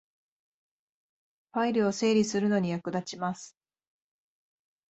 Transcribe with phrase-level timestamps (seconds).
[1.53, 3.55] ファイルを整理するのに役立ちます